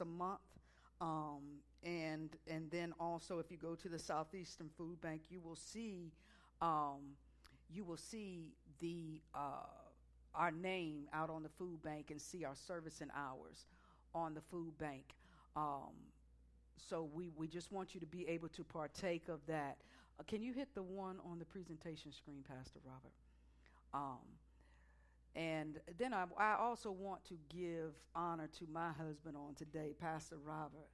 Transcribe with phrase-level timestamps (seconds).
[0.00, 0.40] a month.
[1.00, 5.56] Um, and and then also, if you go to the Southeastern Food Bank, you will
[5.56, 6.12] see
[6.60, 7.16] um,
[7.72, 9.66] you will see the uh,
[10.34, 13.66] our name out on the food bank and see our service and hours
[14.14, 15.04] on the food bank.
[15.56, 15.94] Um,
[16.88, 19.78] so we, we just want you to be able to partake of that.
[20.18, 23.12] Uh, can you hit the one on the presentation screen, Pastor Robert?
[25.36, 30.36] And then I, I, also want to give honor to my husband on today, Pastor
[30.44, 30.88] Robert.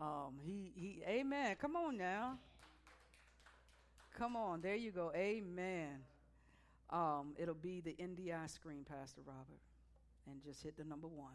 [0.00, 1.56] Um, he, he, amen.
[1.60, 2.38] Come on now.
[4.18, 4.60] Come on.
[4.60, 5.12] There you go.
[5.14, 6.00] Amen.
[6.90, 9.60] Um, it'll be the NDI screen, Pastor Robert.
[10.28, 11.34] And just hit the number one.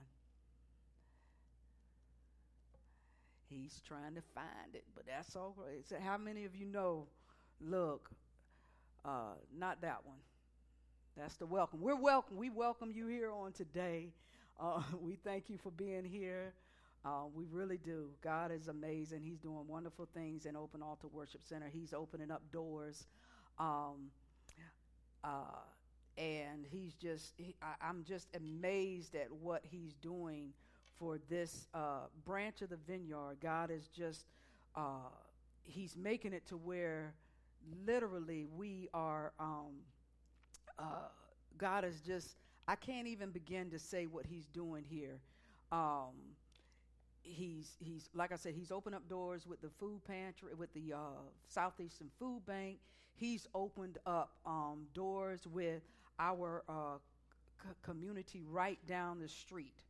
[3.49, 5.85] He's trying to find it, but that's all right.
[5.87, 7.07] So how many of you know?
[7.59, 8.09] Look,
[9.03, 10.17] uh, not that one.
[11.17, 11.81] That's the welcome.
[11.81, 12.37] We're welcome.
[12.37, 14.13] We welcome you here on today.
[14.59, 16.53] Uh, we thank you for being here.
[17.03, 18.09] Uh, we really do.
[18.23, 19.21] God is amazing.
[19.21, 21.67] He's doing wonderful things in Open Altar Worship Center.
[21.71, 23.07] He's opening up doors.
[23.59, 24.11] Um,
[25.23, 25.59] uh,
[26.17, 30.53] and he's just, he, I, am just amazed at what he's doing
[30.97, 33.37] for this uh, branch of the vineyard.
[33.41, 34.25] God is just,
[34.75, 35.09] uh,
[35.63, 37.13] he's making it to where
[37.85, 39.73] literally we are, um,
[40.81, 40.85] uh,
[41.57, 42.35] God is just,
[42.67, 45.19] I can't even begin to say what he's doing here.
[45.71, 46.35] Um,
[47.23, 50.93] he's he's like I said, he's opened up doors with the food pantry, with the
[50.93, 52.77] uh, Southeastern Food Bank.
[53.15, 55.83] He's opened up um, doors with
[56.19, 56.97] our uh,
[57.61, 59.83] c- community right down the street,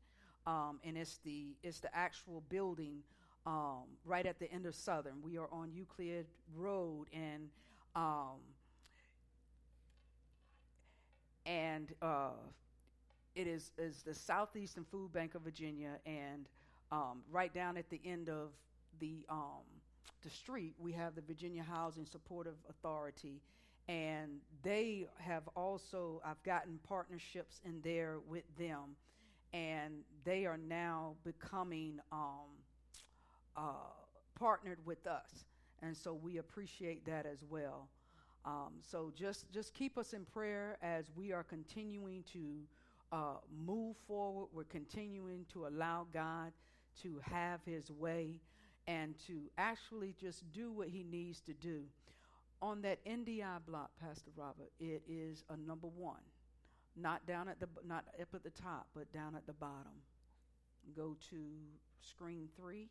[0.45, 2.99] um, and it's the it's the actual building
[3.45, 5.21] um, right at the end of Southern.
[5.23, 7.49] We are on Euclid Road, and
[7.95, 8.39] um,
[11.45, 12.31] and uh,
[13.35, 16.47] it is is the Southeastern Food Bank of Virginia, and
[16.91, 18.49] um, right down at the end of
[18.99, 19.63] the um,
[20.23, 23.41] the street, we have the Virginia Housing Supportive Authority,
[23.87, 28.95] and they have also I've gotten partnerships in there with them,
[29.53, 32.49] and they are now becoming um,
[33.55, 33.61] uh,
[34.37, 35.45] partnered with us,
[35.81, 37.87] and so we appreciate that as well.
[38.45, 42.55] Um, so just just keep us in prayer as we are continuing to
[43.11, 43.35] uh,
[43.65, 44.47] move forward.
[44.53, 46.51] We're continuing to allow God
[47.03, 48.35] to have his way
[48.87, 51.83] and to actually just do what he needs to do.
[52.61, 56.21] On that NDI block, Pastor Robert, it is a number one.
[56.95, 60.01] Not down at the not up at the top, but down at the bottom.
[60.95, 61.37] Go to
[62.01, 62.89] screen three.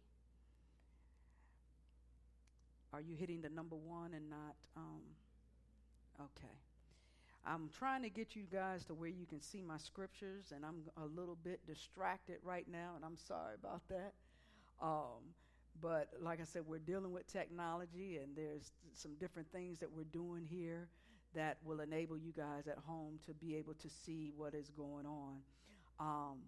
[2.93, 5.03] Are you hitting the number one and not um,
[6.21, 6.55] okay.
[7.47, 10.83] I'm trying to get you guys to where you can see my scriptures, and I'm
[11.03, 14.13] a little bit distracted right now, and I'm sorry about that.
[14.83, 15.35] Um,
[15.81, 20.05] but like I said, we're dealing with technology, and there's some different things that we're
[20.05, 20.89] doing here
[21.35, 25.07] that will enable you guys at home to be able to see what is going
[25.07, 25.37] on.
[25.99, 26.39] Um,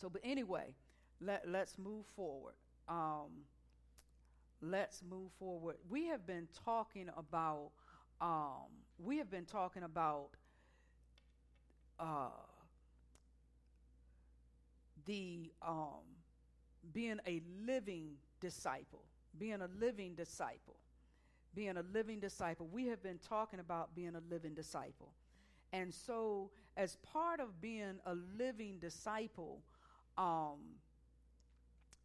[0.00, 0.74] so, but anyway,
[1.20, 2.54] let, let's move forward.
[2.88, 3.44] Um,
[4.60, 5.76] let's move forward.
[5.88, 7.70] We have been talking about
[8.22, 10.28] um, we have been talking about
[11.98, 12.28] uh,
[15.04, 16.04] the um,
[16.92, 19.02] being a living disciple,
[19.38, 20.76] being a living disciple,
[21.52, 22.68] being a living disciple.
[22.72, 25.12] We have been talking about being a living disciple.
[25.72, 29.62] And so, as part of being a living disciple,
[30.16, 30.76] um,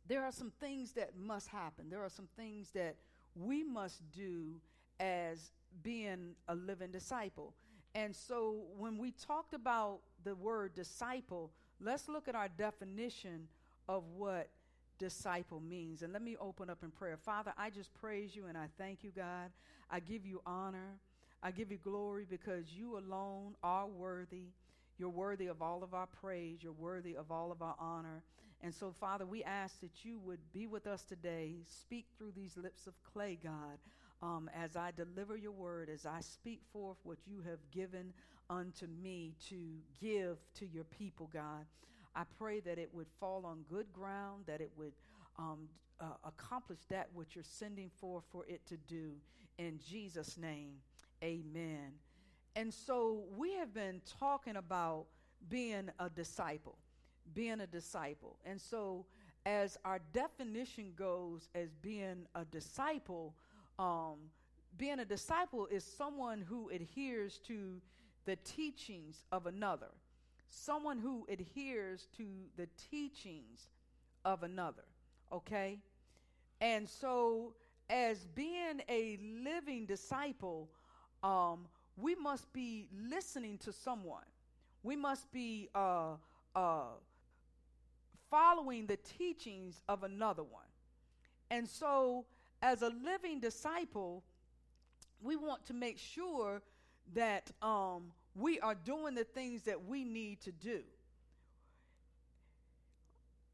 [0.08, 1.90] there are some things that must happen.
[1.90, 2.96] There are some things that
[3.36, 4.60] we must do
[5.00, 5.52] as
[5.84, 7.54] being a living disciple.
[7.96, 13.48] And so when we talked about the word disciple, let's look at our definition
[13.88, 14.50] of what
[15.00, 16.02] disciple means.
[16.02, 17.18] And let me open up in prayer.
[17.18, 19.52] Father, I just praise you and I thank you, God.
[19.90, 21.00] I give you honor.
[21.42, 24.50] I give you glory because you alone are worthy.
[24.98, 26.60] You're worthy of all of our praise.
[26.62, 28.24] You're worthy of all of our honor.
[28.62, 31.58] And so, Father, we ask that you would be with us today.
[31.68, 33.78] Speak through these lips of clay, God
[34.22, 38.14] um, as I deliver your word, as I speak forth what you have given
[38.50, 39.58] unto me to
[40.00, 41.66] give to your people, God.
[42.16, 44.94] I pray that it would fall on good ground, that it would
[45.38, 45.70] um,
[46.00, 49.12] uh, accomplish that which you're sending forth for it to do.
[49.58, 50.76] In Jesus' name,
[51.24, 51.94] amen.
[52.56, 55.06] And so we have been talking about
[55.50, 56.78] being a disciple,
[57.34, 58.38] being a disciple.
[58.46, 59.06] And so,
[59.46, 63.36] as our definition goes as being a disciple,
[63.80, 64.16] um,
[64.78, 67.82] being a disciple is someone who adheres to
[68.26, 69.90] the teachings of another,
[70.50, 72.26] someone who adheres to
[72.58, 73.70] the teachings
[74.26, 74.84] of another.
[75.32, 75.80] Okay?
[76.62, 77.54] And so,
[77.90, 80.70] as being a living disciple,
[81.24, 84.24] um, we must be listening to someone.
[84.84, 86.14] We must be uh,
[86.56, 86.84] uh,
[88.30, 90.64] following the teachings of another one.
[91.50, 92.26] And so,
[92.68, 94.24] as a living disciple,
[95.22, 96.62] we want to make sure
[97.14, 100.82] that um, we are doing the things that we need to do.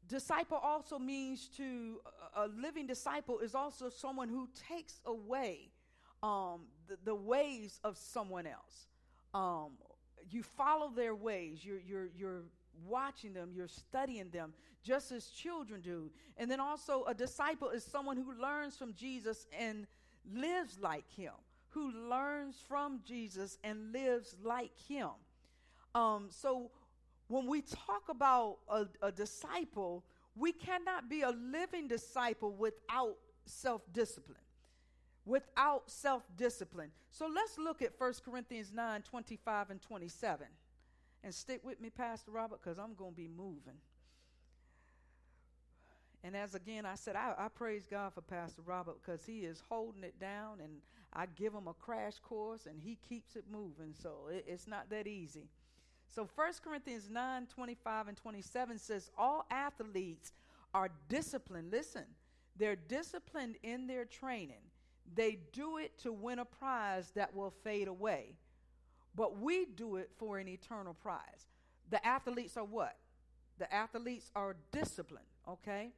[0.08, 2.00] Disciple also means to
[2.36, 5.70] a living disciple is also someone who takes away
[6.22, 8.88] um, the, the, ways of someone else.
[9.32, 9.72] Um,
[10.28, 11.64] you follow their ways.
[11.64, 12.42] You're you're you're
[12.86, 13.50] watching them.
[13.54, 16.10] You're studying them, just as children do.
[16.36, 19.86] And then also, a disciple is someone who learns from Jesus and
[20.32, 21.32] lives like Him.
[21.70, 25.10] Who learns from Jesus and lives like Him.
[25.94, 26.70] Um, so
[27.28, 30.04] when we talk about a, a disciple,
[30.36, 33.16] we cannot be a living disciple without
[33.46, 34.38] self discipline.
[35.24, 36.90] Without self discipline.
[37.10, 40.46] So let's look at 1 Corinthians 9 25 and 27.
[41.24, 43.80] And stick with me, Pastor Robert, because I'm going to be moving.
[46.22, 49.62] And as again I said, I, I praise God for Pastor Robert because he is
[49.68, 50.74] holding it down, and
[51.12, 53.94] I give him a crash course, and he keeps it moving.
[54.02, 55.48] So it, it's not that easy.
[56.14, 60.32] So 1 Corinthians 9 25 and 27 says, All athletes
[60.72, 61.72] are disciplined.
[61.72, 62.04] Listen,
[62.56, 64.62] they're disciplined in their training.
[65.14, 68.34] They do it to win a prize that will fade away,
[69.14, 71.48] but we do it for an eternal prize.
[71.90, 72.96] The athletes are what?
[73.58, 75.90] The athletes are disciplined, okay?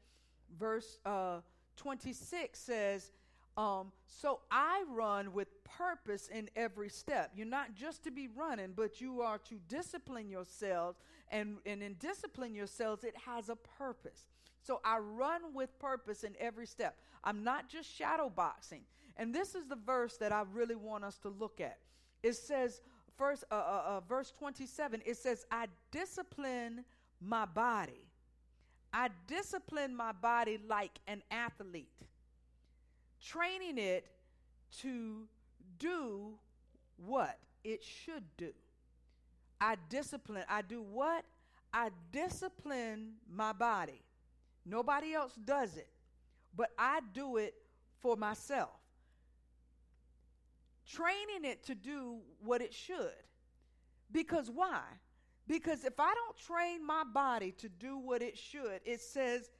[0.58, 1.40] Verse uh,
[1.76, 3.12] 26 says,
[3.56, 7.32] um, so I run with purpose in every step.
[7.34, 10.98] You're not just to be running, but you are to discipline yourselves.
[11.30, 14.26] And, and in discipline yourselves, it has a purpose.
[14.62, 16.98] So I run with purpose in every step.
[17.24, 18.82] I'm not just shadow boxing.
[19.16, 21.78] And this is the verse that I really want us to look at.
[22.22, 22.82] It says,
[23.16, 26.84] first, uh, uh, uh, verse 27, it says, I discipline
[27.20, 28.04] my body.
[28.92, 31.88] I discipline my body like an athlete
[33.26, 34.06] training it
[34.80, 35.26] to
[35.78, 36.34] do
[36.96, 38.52] what it should do.
[39.60, 40.44] I discipline.
[40.48, 41.24] I do what?
[41.72, 44.02] I discipline my body.
[44.64, 45.88] Nobody else does it,
[46.56, 47.54] but I do it
[48.00, 48.70] for myself.
[50.86, 53.24] Training it to do what it should.
[54.12, 54.82] Because why?
[55.48, 59.50] Because if I don't train my body to do what it should, it says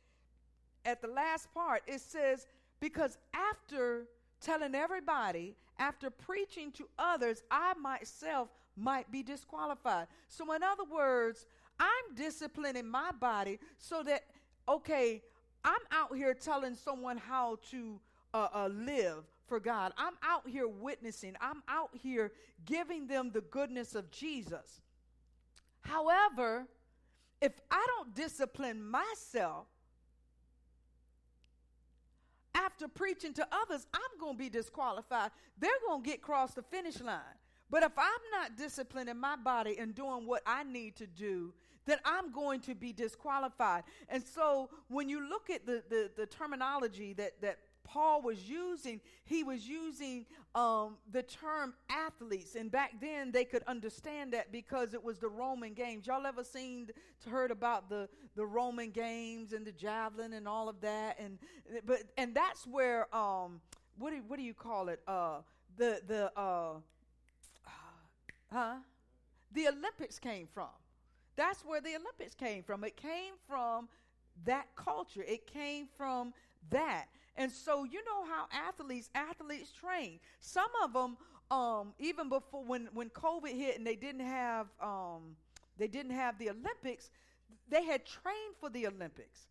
[0.85, 2.47] at the last part, it says,
[2.81, 4.07] because after
[4.41, 10.07] telling everybody, after preaching to others, I myself might be disqualified.
[10.29, 11.47] So, in other words,
[11.79, 14.25] I'm disciplining my body so that,
[14.69, 15.23] okay,
[15.65, 18.01] I'm out here telling someone how to
[18.33, 19.93] uh, uh, live for God.
[19.97, 21.35] I'm out here witnessing.
[21.41, 22.33] I'm out here
[22.65, 24.81] giving them the goodness of Jesus.
[25.81, 26.67] However,
[27.41, 29.67] if I don't discipline myself,
[32.55, 35.31] after preaching to others, I'm going to be disqualified.
[35.59, 37.21] They're going to get across the finish line.
[37.69, 41.53] But if I'm not disciplining my body and doing what I need to do,
[41.85, 43.85] then I'm going to be disqualified.
[44.09, 49.01] And so when you look at the, the, the terminology that, that Paul was using,
[49.25, 50.27] he was using
[50.57, 52.57] um, the term athletes.
[52.57, 56.07] And back then they could understand that because it was the Roman games.
[56.07, 56.91] Y'all ever seen,
[57.31, 61.19] heard about the, the Roman games and the javelin and all of that?
[61.21, 61.39] And,
[61.87, 63.61] but, and that's where, um,
[63.99, 65.01] what, do, what do you call it?
[65.07, 65.39] Uh,
[65.77, 66.75] the, the, uh,
[68.53, 68.75] huh?
[69.53, 70.69] The Olympics came from.
[71.37, 72.83] That's where the Olympics came from.
[72.83, 73.89] It came from
[74.45, 75.23] that culture.
[75.23, 76.33] It came from
[76.71, 77.07] that.
[77.37, 80.21] And so you know how athletes athletes train.
[80.41, 81.17] Some of them
[81.51, 85.37] um, even before when when COVID hit and they didn't have um,
[85.79, 87.11] they didn't have the Olympics,
[87.69, 89.47] they had trained for the Olympics.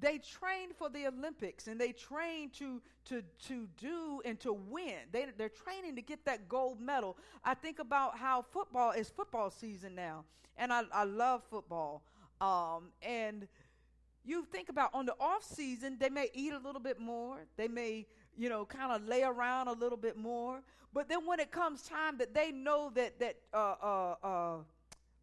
[0.00, 4.94] They trained for the Olympics and they trained to to to do and to win.
[5.12, 7.16] They they're training to get that gold medal.
[7.44, 10.24] I think about how football is football season now,
[10.56, 12.02] and I I love football.
[12.40, 13.48] Um, and
[14.24, 17.38] you think about on the off season, they may eat a little bit more.
[17.56, 18.06] They may,
[18.36, 20.62] you know, kind of lay around a little bit more.
[20.92, 24.56] But then when it comes time that they know that that uh, uh, uh,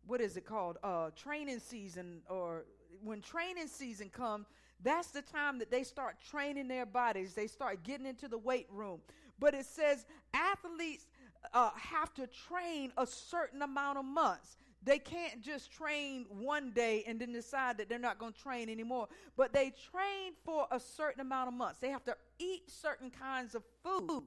[0.06, 2.66] what is it called uh, training season or
[3.04, 4.48] when training season comes,
[4.84, 7.34] that's the time that they start training their bodies.
[7.34, 9.00] They start getting into the weight room.
[9.40, 11.08] But it says athletes
[11.54, 14.58] uh, have to train a certain amount of months.
[14.86, 18.70] They can't just train one day and then decide that they're not going to train
[18.70, 19.08] anymore.
[19.36, 21.80] But they train for a certain amount of months.
[21.80, 24.24] They have to eat certain kinds of food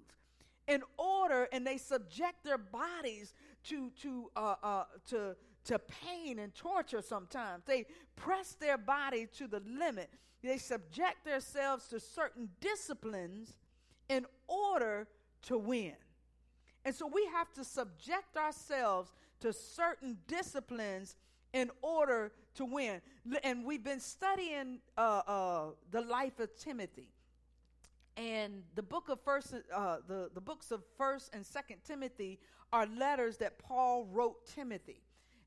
[0.67, 3.35] in order, and they subject their bodies
[3.65, 5.37] to to uh, uh, to
[5.67, 7.03] to pain and torture.
[7.03, 7.87] Sometimes they
[8.17, 10.11] press their body to the limit.
[10.43, 13.55] They subject themselves to certain disciplines
[14.09, 15.07] in order
[15.43, 15.95] to win.
[16.85, 21.17] And so we have to subject ourselves to certain disciplines
[21.53, 23.01] in order to win.
[23.43, 27.11] And we've been studying uh, uh, the life of Timothy.
[28.17, 32.41] And the book of first, uh, the, the books of First and Second Timothy
[32.73, 35.03] are letters that Paul wrote Timothy.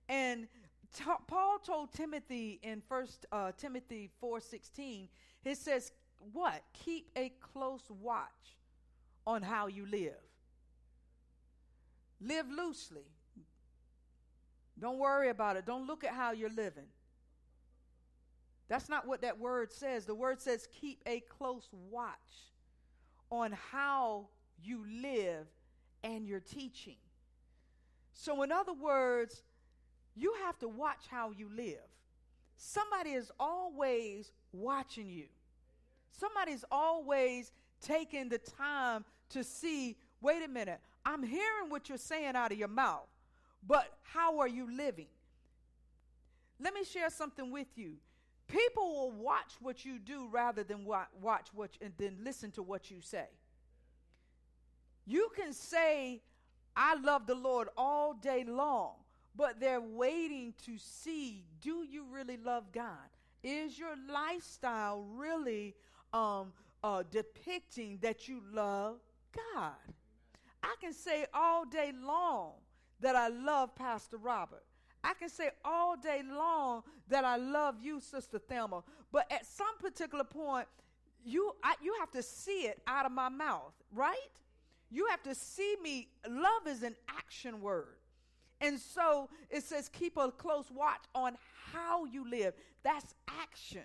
[0.08, 0.48] And
[0.96, 5.10] t- Paul told Timothy in First uh, Timothy four sixteen,
[5.44, 5.92] he says,
[6.32, 6.64] "What?
[6.86, 8.58] Keep a close watch
[9.28, 10.14] on how you live.
[12.22, 13.06] Live loosely,
[14.82, 15.66] don't worry about it.
[15.66, 16.88] Don't look at how you're living.
[18.68, 20.06] That's not what that word says.
[20.06, 22.16] The word says keep a close watch
[23.30, 24.28] on how
[24.64, 25.46] you live
[26.04, 26.96] and your teaching.
[28.14, 29.44] So, in other words,
[30.16, 31.78] you have to watch how you live.
[32.58, 35.26] Somebody is always watching you.
[36.12, 42.36] Somebody's always taking the time to see wait a minute, I'm hearing what you're saying
[42.36, 43.08] out of your mouth
[43.66, 45.08] but how are you living?
[46.60, 47.94] Let me share something with you.
[48.48, 52.64] People will watch what you do rather than wa- watch what and then listen to
[52.64, 53.28] what you say.
[55.06, 56.22] You can say,
[56.76, 58.94] I love the Lord all day long,
[59.36, 63.10] but they're waiting to see do you really love God?
[63.44, 65.76] Is your lifestyle really
[66.14, 66.54] um,
[66.84, 68.98] uh, depicting that you love
[69.34, 69.74] God?
[70.62, 72.52] I can say all day long,
[73.02, 74.64] that I love Pastor Robert.
[75.04, 78.84] I can say all day long that I love you, Sister Thelma.
[79.12, 80.68] But at some particular point,
[81.24, 84.16] you I, you have to see it out of my mouth, right?
[84.90, 86.10] You have to see me.
[86.30, 87.96] Love is an action word.
[88.60, 91.36] And so it says, keep a close watch on
[91.74, 92.54] how you live.
[92.84, 93.84] That's action.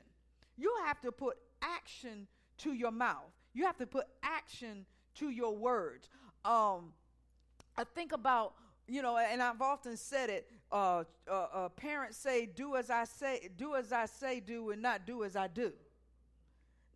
[0.57, 2.27] You have to put action
[2.59, 3.33] to your mouth.
[3.55, 4.85] You have to put action
[5.17, 6.11] to your words.
[6.45, 6.93] Um,
[7.79, 8.55] I think about
[8.89, 10.51] you know, and I've often said it.
[10.71, 14.83] Uh, uh, uh, parents say, "Do as I say, do as I say, do, and
[14.83, 15.73] not do as I do."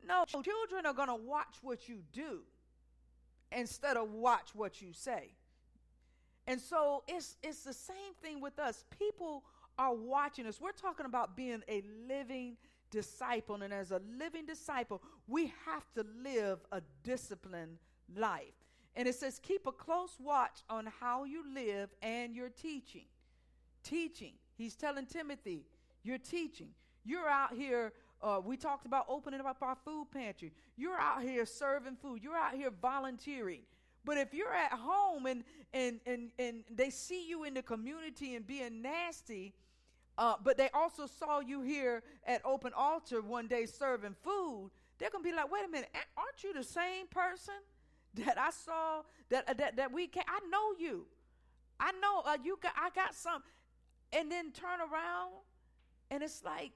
[0.07, 2.41] No, children are going to watch what you do
[3.53, 5.31] instead of watch what you say.
[6.47, 8.85] And so it's it's the same thing with us.
[8.99, 9.45] People
[9.79, 10.61] are watching us.
[10.61, 12.57] We're talking about being a living
[12.91, 17.79] disciple, and as a living disciple, we have to live a disciplined
[18.17, 18.55] life.
[18.97, 23.05] And it says, keep a close watch on how you live and your teaching.
[23.83, 24.33] Teaching.
[24.57, 25.65] He's telling Timothy,
[26.03, 26.71] you're teaching.
[27.05, 27.93] You're out here.
[28.23, 30.53] Uh, we talked about opening up our food pantry.
[30.77, 32.23] You're out here serving food.
[32.23, 33.63] You're out here volunteering.
[34.05, 38.35] But if you're at home and and and and they see you in the community
[38.35, 39.55] and being nasty,
[40.17, 45.11] uh, but they also saw you here at open altar one day serving food, they're
[45.11, 47.55] gonna be like, "Wait a minute, aren't you the same person?"
[48.15, 51.07] That I saw that uh, that that we can I know you.
[51.79, 53.43] I know uh, you got I got some
[54.13, 55.33] and then turn around
[56.11, 56.73] and it's like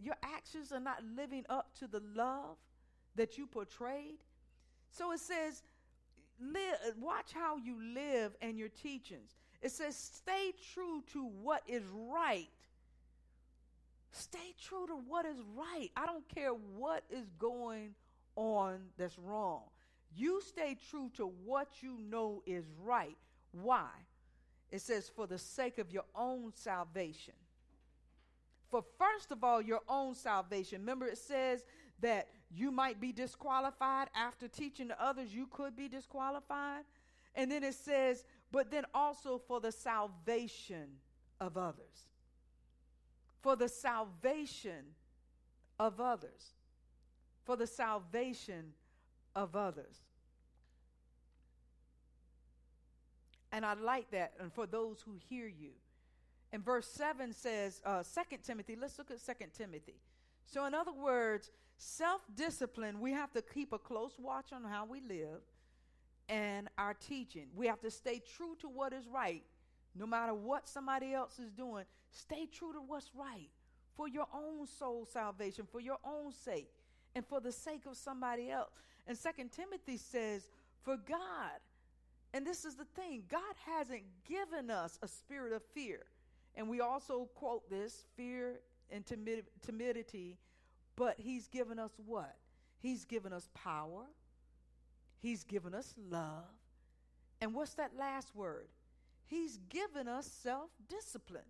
[0.00, 2.56] your actions are not living up to the love
[3.16, 4.18] that you portrayed.
[4.90, 5.62] So it says
[6.40, 9.34] live watch how you live and your teachings.
[9.62, 12.48] It says stay true to what is right.
[14.12, 15.90] Stay true to what is right.
[15.96, 17.94] I don't care what is going
[18.36, 19.62] on that's wrong.
[20.16, 23.16] You stay true to what you know is right.
[23.52, 23.88] Why?
[24.70, 27.34] It says, for the sake of your own salvation.
[28.70, 30.80] For first of all, your own salvation.
[30.80, 31.64] Remember, it says
[32.00, 36.84] that you might be disqualified after teaching to others, you could be disqualified.
[37.34, 40.86] And then it says, but then also for the salvation
[41.40, 42.08] of others.
[43.42, 44.94] For the salvation
[45.78, 46.54] of others.
[47.44, 48.72] For the salvation
[49.34, 50.05] of others.
[53.56, 54.34] And I like that.
[54.38, 55.70] And for those who hear you.
[56.52, 59.94] And verse 7 says, uh, 2 Timothy, let's look at 2 Timothy.
[60.44, 64.84] So, in other words, self discipline, we have to keep a close watch on how
[64.84, 65.40] we live
[66.28, 67.46] and our teaching.
[67.54, 69.42] We have to stay true to what is right,
[69.94, 71.84] no matter what somebody else is doing.
[72.10, 73.48] Stay true to what's right
[73.96, 76.68] for your own soul salvation, for your own sake,
[77.14, 78.74] and for the sake of somebody else.
[79.06, 80.50] And Second Timothy says,
[80.82, 81.58] For God,
[82.36, 86.00] and this is the thing God hasn't given us a spirit of fear.
[86.54, 90.36] And we also quote this fear and timid, timidity,
[90.96, 92.36] but He's given us what?
[92.78, 94.02] He's given us power,
[95.18, 96.44] He's given us love.
[97.40, 98.68] And what's that last word?
[99.24, 101.48] He's given us self discipline.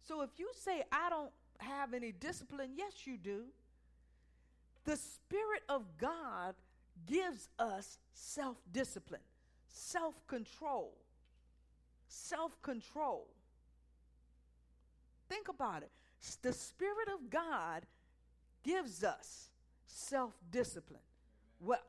[0.00, 3.42] So if you say, I don't have any discipline, yes, you do.
[4.84, 6.54] The Spirit of God
[7.06, 9.20] gives us self discipline,
[9.72, 10.92] self control.
[12.06, 13.26] Self control.
[15.28, 15.90] Think about it.
[16.42, 17.82] The Spirit of God
[18.62, 19.48] gives us
[19.86, 21.00] self discipline.
[21.58, 21.80] Well,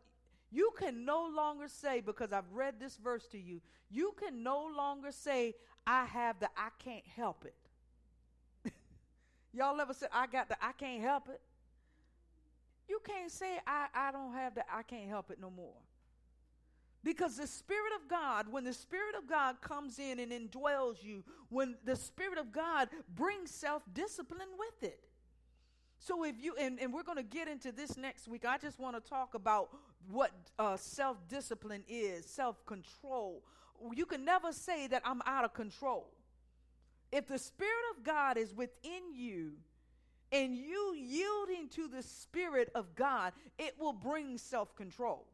[0.51, 4.69] you can no longer say, because I've read this verse to you, you can no
[4.75, 8.71] longer say, I have the I can't help it.
[9.53, 11.41] Y'all ever said, I got the I can't help it?
[12.87, 15.75] You can't say, I, I don't have the I can't help it no more.
[17.03, 21.23] Because the Spirit of God, when the Spirit of God comes in and indwells you,
[21.49, 24.99] when the Spirit of God brings self discipline with it.
[25.99, 28.79] So if you, and, and we're going to get into this next week, I just
[28.79, 29.69] want to talk about
[30.09, 33.43] what uh, self discipline is, self control.
[33.93, 36.09] You can never say that I'm out of control.
[37.11, 39.53] If the Spirit of God is within you
[40.31, 45.25] and you yielding to the Spirit of God, it will bring self control,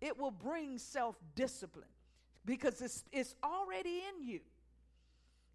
[0.00, 1.84] it will bring self discipline
[2.44, 4.40] because it's, it's already in you.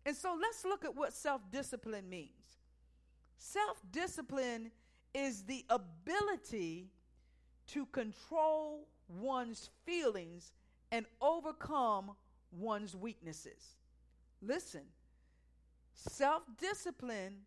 [0.06, 2.30] And so let's look at what self discipline means.
[3.38, 4.72] Self discipline
[5.14, 6.88] is the ability
[7.68, 10.52] to control one's feelings
[10.92, 12.12] and overcome
[12.52, 13.78] one's weaknesses.
[14.42, 14.84] Listen,
[15.94, 17.38] self discipline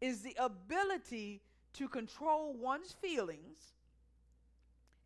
[0.00, 1.42] is the ability
[1.74, 3.72] to control one's feelings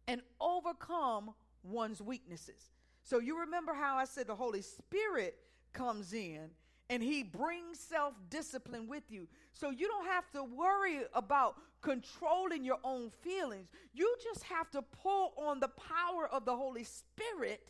[0.08, 2.70] and overcome one's weaknesses.
[3.02, 5.36] So, you remember how I said the Holy Spirit
[5.72, 6.50] comes in
[6.88, 9.26] and he brings self discipline with you.
[9.52, 13.68] So you don't have to worry about controlling your own feelings.
[13.92, 17.60] You just have to pull on the power of the Holy Spirit.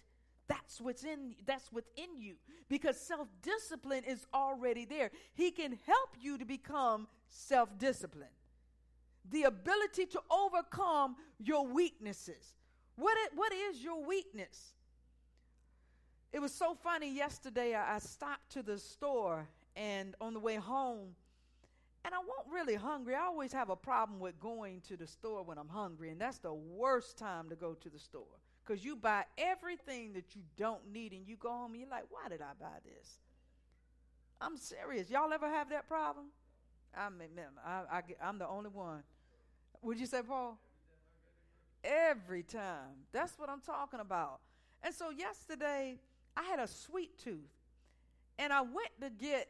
[0.48, 2.36] That's what's in that's within you
[2.68, 5.10] because self-discipline is already there.
[5.34, 8.30] He can help you to become self-disciplined.
[9.30, 12.54] The ability to overcome your weaknesses.
[12.96, 14.72] What, what is your weakness?
[16.32, 17.74] It was so funny yesterday.
[17.74, 21.14] I, I stopped to the store and on the way home,
[22.04, 23.14] and I wasn't really hungry.
[23.14, 26.38] I always have a problem with going to the store when I'm hungry, and that's
[26.38, 28.24] the worst time to go to the store
[28.64, 32.04] because you buy everything that you don't need, and you go home and you're like,
[32.10, 33.18] why did I buy this?
[34.40, 35.08] I'm serious.
[35.08, 36.26] Y'all ever have that problem?
[36.96, 37.28] I mean,
[37.64, 39.02] I, I, I'm the only one.
[39.86, 40.58] Would you say, Paul?
[41.84, 43.06] Every time.
[43.12, 44.40] That's what I'm talking about.
[44.82, 46.00] And so yesterday,
[46.36, 47.38] I had a sweet tooth.
[48.36, 49.48] And I went to get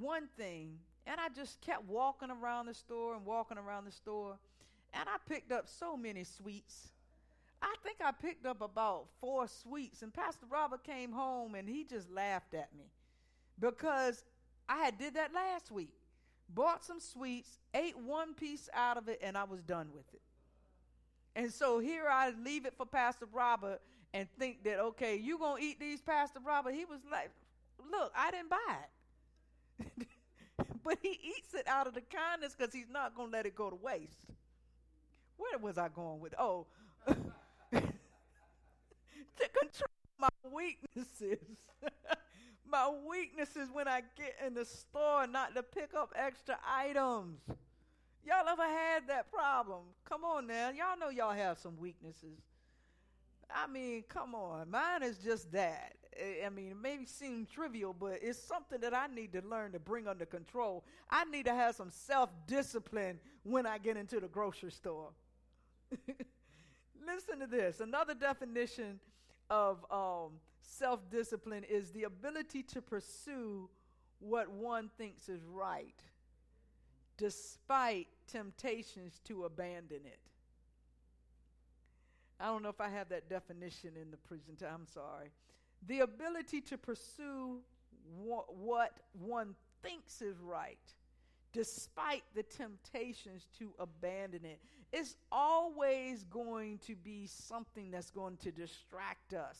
[0.00, 4.38] one thing, and I just kept walking around the store and walking around the store.
[4.94, 6.88] And I picked up so many sweets.
[7.60, 10.00] I think I picked up about four sweets.
[10.00, 12.86] And Pastor Robert came home and he just laughed at me
[13.60, 14.24] because
[14.66, 15.92] I had did that last week.
[16.48, 20.20] Bought some sweets, ate one piece out of it, and I was done with it.
[21.36, 23.80] And so here I leave it for Pastor Robert,
[24.12, 26.72] and think that, okay, you going to eat these, Pastor Robert?
[26.72, 27.30] He was like,
[27.90, 28.76] look, I didn't buy
[29.80, 30.06] it.
[30.84, 33.56] but he eats it out of the kindness because he's not going to let it
[33.56, 34.26] go to waste.
[35.36, 36.34] Where was I going with?
[36.38, 36.66] Oh,
[37.06, 37.14] to
[37.72, 37.90] control
[40.18, 41.38] my weaknesses.
[42.74, 47.38] my weaknesses when I get in the store not to pick up extra items.
[48.26, 49.82] Y'all ever had that problem?
[50.08, 50.70] Come on now.
[50.70, 52.40] Y'all know y'all have some weaknesses.
[53.54, 54.72] I mean, come on.
[54.72, 55.94] Mine is just that.
[56.44, 59.78] I mean, it may seem trivial, but it's something that I need to learn to
[59.78, 60.84] bring under control.
[61.08, 65.10] I need to have some self discipline when I get into the grocery store.
[67.06, 67.78] Listen to this.
[67.78, 68.98] Another definition
[69.48, 70.32] of um,
[70.66, 73.68] self discipline is the ability to pursue
[74.20, 76.00] what one thinks is right,
[77.16, 80.18] despite temptations to abandon it.
[82.40, 84.74] I don't know if I have that definition in the presentation.
[84.74, 85.30] I'm sorry.
[85.86, 87.60] The ability to pursue
[88.22, 90.78] wh- what one thinks is right,
[91.52, 94.60] despite the temptations to abandon it,
[94.92, 99.58] is always going to be something that's going to distract us.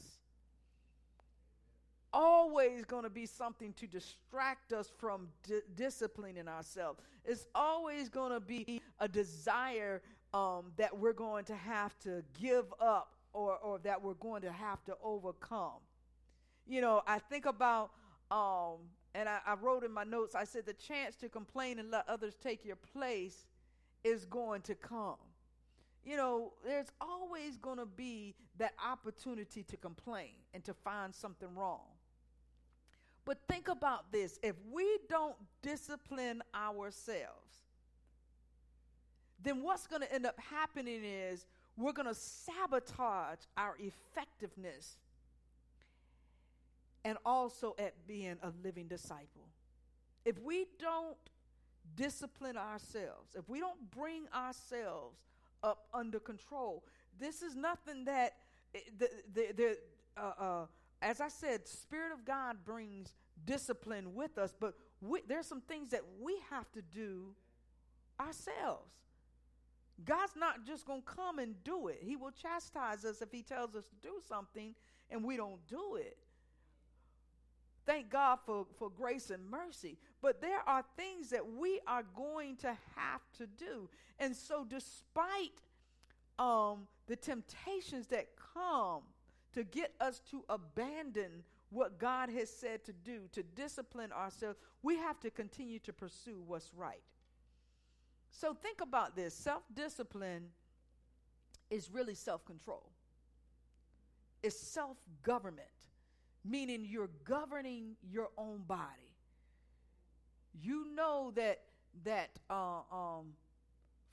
[2.14, 7.00] Always going to be something to distract us from di- disciplining ourselves.
[7.24, 10.00] It's always going to be a desire
[10.32, 14.52] um, that we're going to have to give up or, or that we're going to
[14.52, 15.80] have to overcome.
[16.66, 17.90] You know, I think about
[18.30, 18.78] um,
[19.14, 22.08] and I, I wrote in my notes, I said, the chance to complain and let
[22.08, 23.46] others take your place
[24.02, 25.16] is going to come.
[26.04, 31.48] You know, there's always going to be that opportunity to complain and to find something
[31.54, 31.86] wrong.
[33.24, 37.62] But think about this if we don't discipline ourselves,
[39.42, 44.96] then what's going to end up happening is we're going to sabotage our effectiveness
[47.04, 49.48] and also at being a living disciple.
[50.24, 51.16] If we don't
[51.96, 55.18] discipline ourselves, if we don't bring ourselves
[55.62, 56.82] up under control,
[57.18, 58.36] this is nothing that
[58.74, 59.78] eh, the, the, the
[60.16, 60.66] uh, uh,
[61.04, 63.12] as I said, Spirit of God brings
[63.44, 67.34] discipline with us, but we, there's some things that we have to do
[68.18, 68.90] ourselves.
[70.04, 71.98] God's not just going to come and do it.
[72.00, 74.74] He will chastise us if He tells us to do something
[75.10, 76.16] and we don't do it.
[77.86, 79.98] Thank God for, for grace and mercy.
[80.22, 83.90] But there are things that we are going to have to do.
[84.18, 85.60] And so, despite
[86.38, 89.02] um, the temptations that come
[89.54, 94.96] to get us to abandon what God has said to do, to discipline ourselves, we
[94.96, 97.02] have to continue to pursue what's right.
[98.30, 100.48] So, think about this self discipline
[101.70, 102.90] is really self control,
[104.42, 105.68] it's self government
[106.44, 109.16] meaning you're governing your own body.
[110.60, 111.62] You know that
[112.04, 113.34] that uh, um,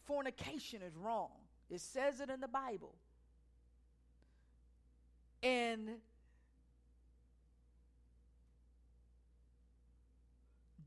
[0.06, 1.32] fornication is wrong.
[1.70, 2.96] It says it in the Bible.
[5.44, 5.90] And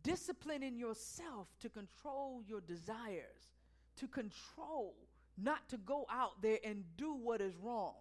[0.04, 3.50] disciplining yourself to control your desires,
[3.96, 4.94] to control,
[5.36, 7.94] not to go out there and do what is wrong,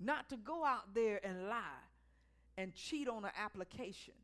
[0.00, 1.84] not to go out there and lie,
[2.56, 4.14] and cheat on an application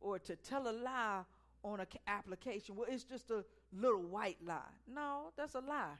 [0.00, 1.22] or to tell a lie
[1.62, 2.74] on an application.
[2.74, 4.60] Well, it's just a little white lie.
[4.92, 5.96] No, that's a lie.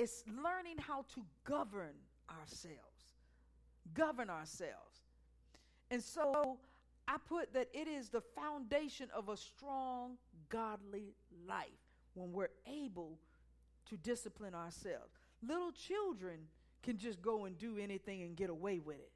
[0.00, 1.92] It's learning how to govern
[2.30, 3.18] ourselves.
[3.92, 5.02] Govern ourselves.
[5.90, 6.58] And so
[7.06, 10.16] I put that it is the foundation of a strong,
[10.48, 11.12] godly
[11.46, 11.66] life
[12.14, 13.18] when we're able
[13.90, 15.12] to discipline ourselves.
[15.46, 16.38] Little children
[16.82, 19.12] can just go and do anything and get away with it.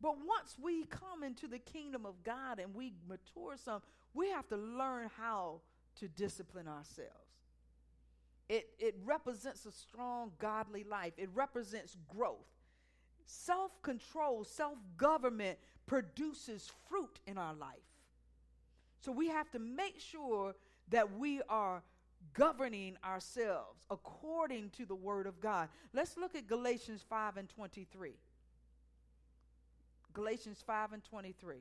[0.00, 3.82] But once we come into the kingdom of God and we mature some,
[4.14, 5.60] we have to learn how
[5.96, 7.30] to discipline ourselves.
[8.50, 12.48] It, it represents a strong, godly life, it represents growth.
[13.24, 17.78] Self control, self government produces fruit in our life.
[18.98, 20.56] So we have to make sure
[20.88, 21.84] that we are
[22.34, 25.68] governing ourselves according to the word of God.
[25.92, 28.14] Let's look at Galatians 5 and 23.
[30.12, 31.58] Galatians 5 and 23.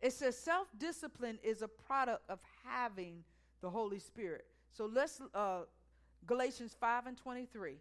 [0.00, 3.24] It says self discipline is a product of having
[3.62, 4.46] the Holy Spirit.
[4.70, 5.62] So let's, uh,
[6.26, 7.76] Galatians 5 and 23.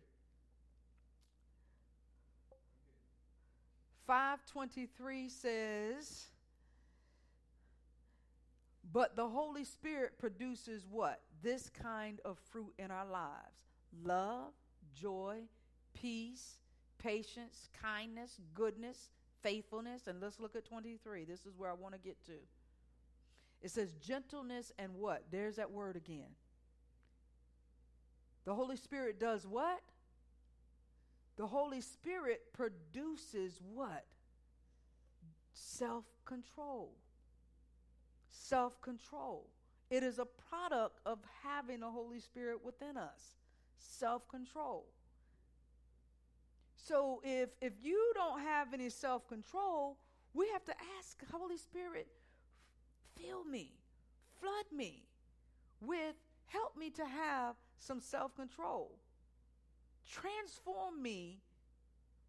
[4.05, 6.27] 523 says,
[8.93, 11.21] but the Holy Spirit produces what?
[11.43, 13.65] This kind of fruit in our lives
[14.03, 14.53] love,
[14.93, 15.41] joy,
[15.93, 16.57] peace,
[16.97, 19.09] patience, kindness, goodness,
[19.41, 20.07] faithfulness.
[20.07, 21.25] And let's look at 23.
[21.25, 22.33] This is where I want to get to.
[23.61, 25.23] It says gentleness and what?
[25.31, 26.29] There's that word again.
[28.47, 29.81] The Holy Spirit does what?
[31.35, 34.05] The Holy Spirit produces what?
[35.53, 36.95] Self control
[38.47, 39.45] self control.
[39.89, 43.37] It is a product of having the Holy Spirit within us.
[43.77, 44.85] Self control.
[46.75, 49.97] So if if you don't have any self control,
[50.33, 52.07] we have to ask Holy Spirit,
[53.15, 53.71] fill me,
[54.39, 55.03] flood me
[55.81, 56.15] with
[56.47, 58.91] help me to have some self control.
[60.09, 61.39] Transform me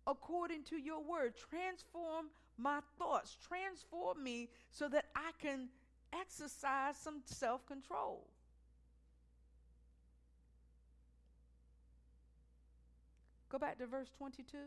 [0.07, 1.35] according to your word.
[1.51, 3.37] Transform my thoughts.
[3.47, 5.69] Transform me so that I can
[6.13, 8.27] exercise some self control.
[13.51, 14.59] Go back to verse 22.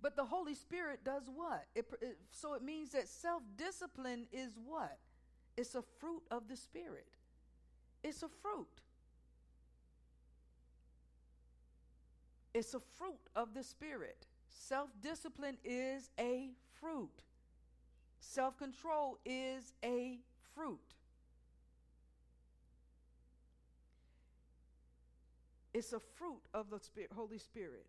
[0.00, 1.66] But the Holy Spirit does what?
[1.76, 4.98] It, it, so it means that self discipline is what?
[5.56, 7.06] It's a fruit of the Spirit.
[8.02, 8.68] It's a fruit.
[12.54, 14.26] It's a fruit of the Spirit.
[14.48, 17.22] Self discipline is a fruit.
[18.20, 20.18] Self control is a
[20.54, 20.78] fruit.
[25.74, 27.86] It's a fruit of the Spirit, Holy Spirit.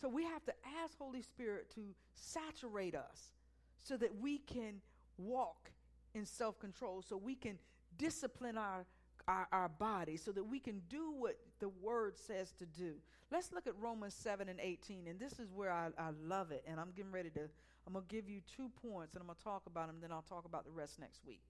[0.00, 1.80] So we have to ask Holy Spirit to
[2.14, 3.32] saturate us
[3.78, 4.80] so that we can
[5.16, 5.70] walk
[6.14, 7.58] in self control, so we can
[7.98, 8.84] discipline our,
[9.28, 12.94] our, our body, so that we can do what the word says to do.
[13.30, 16.64] Let's look at Romans 7 and 18, and this is where I, I love it,
[16.66, 17.40] and I'm getting ready to,
[17.86, 20.12] I'm going to give you two points, and I'm going to talk about them, then
[20.12, 21.40] I'll talk about the rest next week.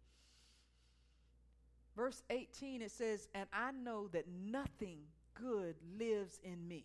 [1.96, 4.98] Verse 18, it says, And I know that nothing
[5.35, 6.85] good lives in me.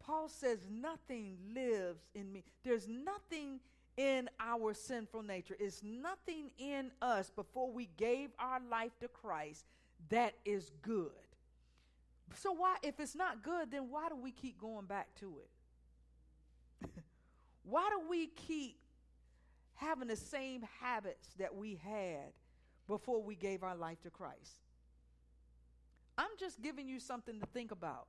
[0.00, 2.44] Paul says, Nothing lives in me.
[2.64, 3.60] There's nothing
[3.96, 5.56] in our sinful nature.
[5.58, 9.64] It's nothing in us before we gave our life to Christ
[10.08, 11.10] that is good.
[12.36, 15.34] So why if it's not good, then why do we keep going back to
[16.82, 16.90] it?
[17.64, 18.78] why do we keep
[19.74, 22.32] having the same habits that we had
[22.88, 24.60] before we gave our life to Christ?
[26.16, 28.06] I'm just giving you something to think about.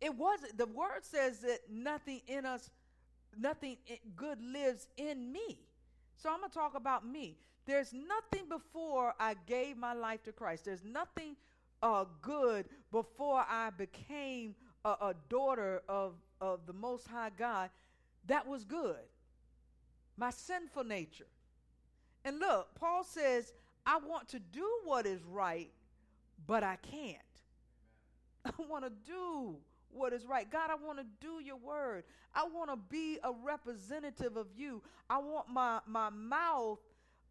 [0.00, 2.70] It wasn't the word says that nothing in us
[3.38, 3.76] nothing
[4.14, 5.58] good lives in me.
[6.16, 7.36] So I'm going to talk about me.
[7.66, 10.64] There's nothing before I gave my life to Christ.
[10.64, 11.36] There's nothing
[11.82, 17.70] uh, good before I became a, a daughter of, of the Most High God
[18.26, 18.96] that was good.
[20.16, 21.26] My sinful nature.
[22.24, 23.52] And look, Paul says,
[23.84, 25.70] I want to do what is right,
[26.46, 27.16] but I can't.
[28.44, 29.56] I want to do
[29.92, 30.50] what is right.
[30.50, 32.04] God, I want to do your word.
[32.34, 34.82] I want to be a representative of you.
[35.08, 36.78] I want my, my mouth,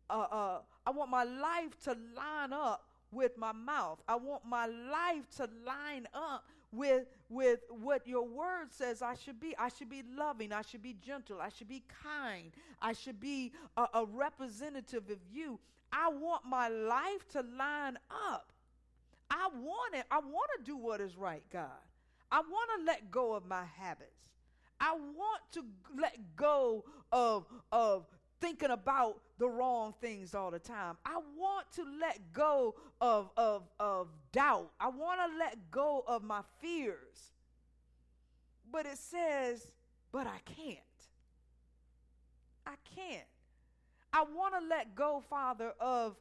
[0.09, 4.01] uh, uh, I want my life to line up with my mouth.
[4.07, 9.39] I want my life to line up with with what your word says I should
[9.39, 9.55] be.
[9.57, 10.51] I should be loving.
[10.51, 11.41] I should be gentle.
[11.41, 12.51] I should be kind.
[12.81, 15.59] I should be a, a representative of you.
[15.91, 17.97] I want my life to line
[18.29, 18.51] up.
[19.29, 20.05] I want it.
[20.11, 21.69] I want to do what is right, God.
[22.31, 24.11] I want to let go of my habits.
[24.79, 25.63] I want to
[25.99, 28.05] let go of, of
[28.41, 30.97] thinking about the wrong things all the time.
[31.05, 34.71] I want to let go of, of, of doubt.
[34.79, 37.31] I want to let go of my fears.
[38.71, 39.71] But it says,
[40.11, 40.79] but I can't.
[42.65, 43.23] I can't.
[44.11, 46.15] I want to let go, Father, of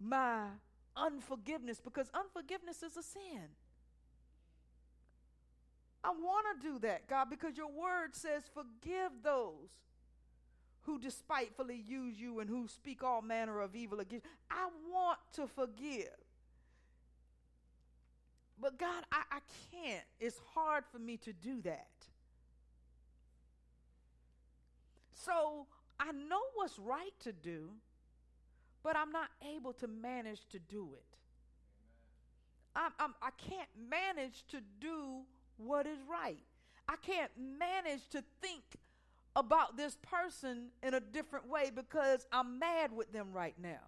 [0.00, 0.46] my
[0.96, 3.48] unforgiveness because unforgiveness is a sin.
[6.04, 9.70] I want to do that, God, because your word says, forgive those
[10.82, 14.26] who despitefully use you and who speak all manner of evil against.
[14.26, 14.30] you.
[14.50, 16.10] I want to forgive.
[18.60, 19.38] But God, I, I
[19.72, 20.04] can't.
[20.20, 21.88] It's hard for me to do that.
[25.14, 25.66] So
[25.98, 27.70] I know what's right to do,
[28.82, 31.04] but I'm not able to manage to do it.
[32.76, 35.22] I'm, I'm, I can't manage to do
[35.56, 36.42] what is right.
[36.88, 38.62] I can't manage to think
[39.36, 43.80] about this person in a different way because I'm mad with them right now.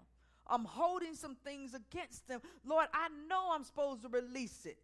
[0.49, 2.41] I'm holding some things against them.
[2.65, 4.79] Lord, I know I'm supposed to release it.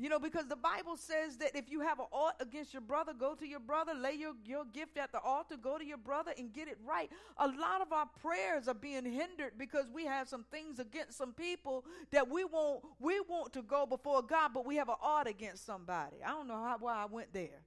[0.00, 3.12] You know, because the Bible says that if you have an ought against your brother,
[3.12, 6.32] go to your brother, lay your, your gift at the altar, go to your brother
[6.38, 7.10] and get it right.
[7.38, 11.32] A lot of our prayers are being hindered because we have some things against some
[11.32, 15.26] people that we want we want to go before God, but we have an ought
[15.26, 16.18] against somebody.
[16.24, 17.60] I don't know how, why I went there.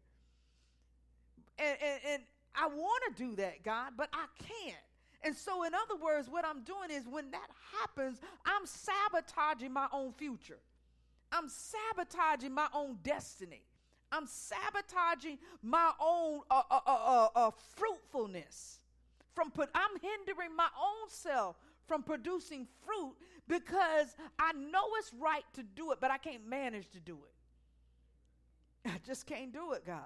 [1.59, 2.23] And, and, and
[2.55, 4.77] I want to do that, God, but I can't.
[5.23, 7.47] And so, in other words, what I'm doing is when that
[7.79, 10.59] happens, I'm sabotaging my own future.
[11.31, 13.63] I'm sabotaging my own destiny.
[14.11, 18.79] I'm sabotaging my own uh, uh, uh, uh, uh fruitfulness.
[19.33, 21.55] From put, I'm hindering my own self
[21.87, 23.15] from producing fruit
[23.47, 27.17] because I know it's right to do it, but I can't manage to do
[28.83, 28.89] it.
[28.89, 29.99] I just can't do it, God.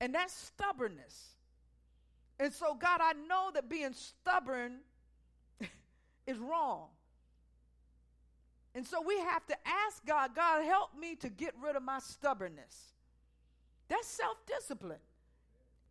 [0.00, 1.36] And that's stubbornness.
[2.40, 4.80] And so, God, I know that being stubborn
[6.26, 6.88] is wrong.
[8.74, 11.98] And so we have to ask God, God, help me to get rid of my
[11.98, 12.92] stubbornness.
[13.88, 15.00] That's self-discipline.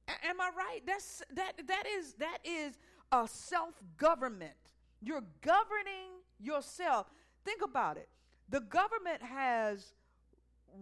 [0.08, 0.82] A- am I right?
[0.86, 2.78] That's that that is that is
[3.12, 4.54] a self-government.
[5.02, 7.08] You're governing yourself.
[7.46, 8.10] Think about it.
[8.50, 9.94] The government has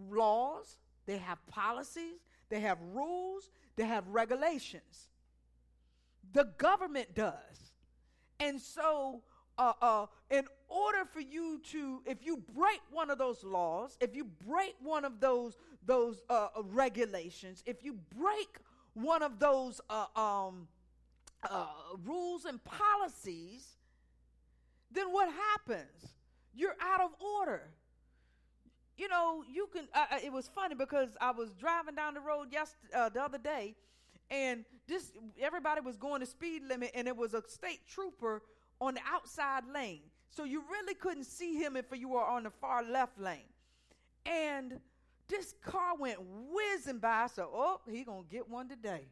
[0.08, 5.08] laws, they have policies, they have rules, they have regulations.
[6.32, 7.72] The government does.
[8.38, 9.22] And so
[9.60, 14.16] uh, uh, in order for you to, if you break one of those laws, if
[14.16, 18.58] you break one of those those uh, regulations, if you break
[18.94, 20.68] one of those uh, um,
[21.48, 21.66] uh,
[22.04, 23.76] rules and policies,
[24.90, 26.14] then what happens?
[26.54, 27.62] You're out of order.
[28.96, 29.88] you know, you can.
[29.94, 33.38] Uh, it was funny because I was driving down the road yesterday, uh, the other
[33.38, 33.74] day,
[34.30, 38.42] and this everybody was going the speed limit, and it was a state trooper
[38.80, 42.50] on the outside lane, so you really couldn't see him if you were on the
[42.50, 43.38] far left lane.
[44.24, 44.80] And
[45.28, 47.28] this car went whizzing by.
[47.34, 49.06] So, oh, he gonna get one today.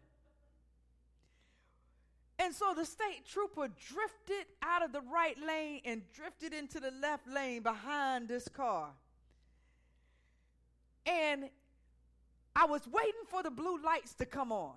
[2.41, 6.93] And so the state trooper drifted out of the right lane and drifted into the
[7.03, 8.91] left lane behind this car.
[11.05, 11.51] And
[12.55, 14.75] I was waiting for the blue lights to come on.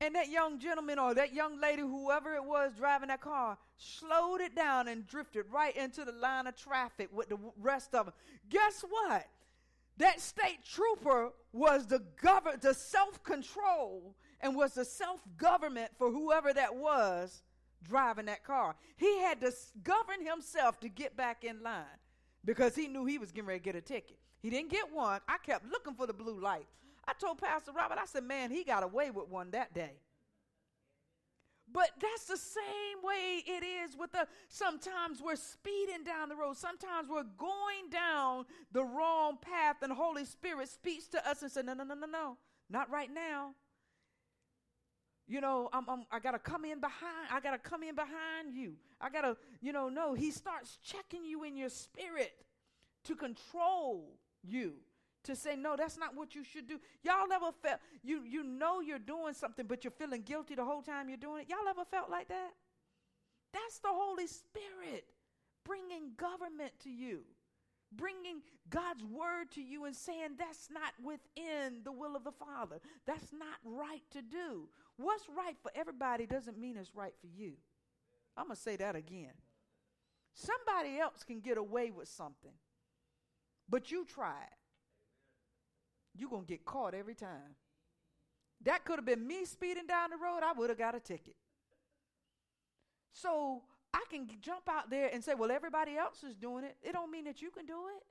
[0.00, 4.40] And that young gentleman or that young lady, whoever it was driving that car, slowed
[4.40, 8.14] it down and drifted right into the line of traffic with the rest of them.
[8.50, 9.26] Guess what?
[9.98, 16.74] That state trooper was the govern the self-control and was the self-government for whoever that
[16.74, 17.42] was
[17.84, 18.74] driving that car.
[18.96, 19.52] He had to
[19.82, 21.84] govern himself to get back in line
[22.44, 24.18] because he knew he was getting ready to get a ticket.
[24.42, 25.20] He didn't get one.
[25.28, 26.66] I kept looking for the blue light.
[27.06, 29.92] I told Pastor Robert, I said, man, he got away with one that day.
[31.72, 36.56] But that's the same way it is with the sometimes we're speeding down the road.
[36.56, 41.64] Sometimes we're going down the wrong path, and Holy Spirit speaks to us and says,
[41.64, 42.36] No, no, no, no, no.
[42.70, 43.54] Not right now.
[45.26, 47.28] You know, I'm, I'm, I got to come in behind.
[47.32, 48.74] I got to come in behind you.
[49.00, 50.12] I got to, you know, no.
[50.12, 52.32] He starts checking you in your spirit
[53.04, 54.74] to control you
[55.24, 56.78] to say no that's not what you should do.
[57.02, 60.82] Y'all ever felt you you know you're doing something but you're feeling guilty the whole
[60.82, 61.48] time you're doing it?
[61.48, 62.52] Y'all ever felt like that?
[63.52, 65.06] That's the holy spirit
[65.64, 67.20] bringing government to you
[67.96, 72.80] bringing god's word to you and saying that's not within the will of the father.
[73.06, 74.68] That's not right to do.
[74.96, 77.52] What's right for everybody doesn't mean it's right for you.
[78.36, 79.30] I'm going to say that again.
[80.34, 82.50] Somebody else can get away with something
[83.68, 84.58] but you try it
[86.16, 87.56] you're going to get caught every time.
[88.64, 90.40] That could have been me speeding down the road.
[90.42, 91.36] I would have got a ticket.
[93.12, 96.76] So I can jump out there and say, well, everybody else is doing it.
[96.82, 98.02] It don't mean that you can do it.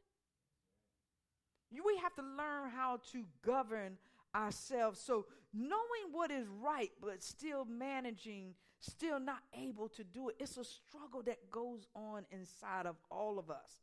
[1.83, 3.97] We have to learn how to govern
[4.35, 4.99] ourselves.
[4.99, 10.57] So knowing what is right, but still managing, still not able to do it, it's
[10.57, 13.81] a struggle that goes on inside of all of us.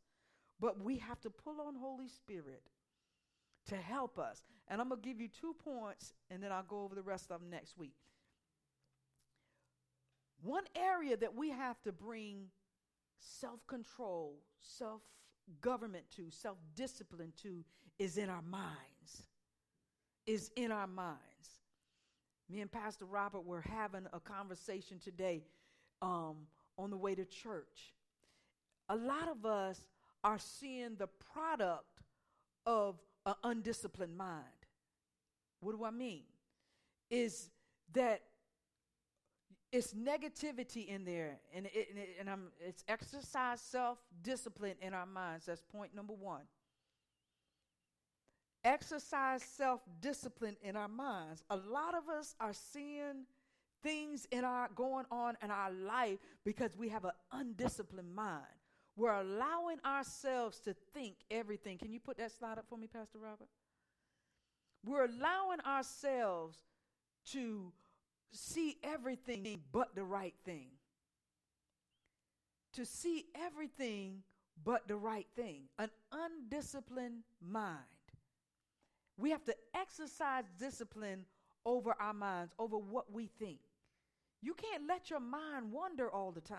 [0.59, 2.63] But we have to pull on Holy Spirit
[3.71, 4.43] to help us.
[4.67, 7.31] And I'm going to give you two points and then I'll go over the rest
[7.31, 7.95] of them next week.
[10.43, 12.47] One area that we have to bring
[13.19, 15.01] self control, self
[15.61, 17.63] government to, self discipline to,
[17.99, 19.23] is in our minds.
[20.25, 21.19] Is in our minds.
[22.49, 25.43] Me and Pastor Robert were having a conversation today
[26.01, 26.35] um,
[26.77, 27.93] on the way to church.
[28.89, 29.85] A lot of us
[30.23, 31.85] are seeing the product
[32.65, 34.45] of an undisciplined mind.
[35.59, 36.23] What do I mean?
[37.09, 37.49] Is
[37.93, 38.21] that
[39.71, 44.93] it's negativity in there, and it, and, it, and I'm, it's exercise self discipline in
[44.93, 45.45] our minds.
[45.45, 46.41] That's point number one.
[48.63, 51.43] Exercise self discipline in our minds.
[51.49, 53.25] A lot of us are seeing
[53.81, 58.43] things in our going on in our life because we have an undisciplined mind.
[58.95, 61.77] We're allowing ourselves to think everything.
[61.77, 63.47] Can you put that slide up for me, Pastor Robert?
[64.85, 66.57] We're allowing ourselves
[67.31, 67.71] to
[68.31, 70.67] see everything but the right thing.
[72.73, 74.23] To see everything
[74.63, 75.63] but the right thing.
[75.77, 77.77] An undisciplined mind.
[79.17, 81.25] We have to exercise discipline
[81.65, 83.59] over our minds, over what we think.
[84.41, 86.57] You can't let your mind wander all the time.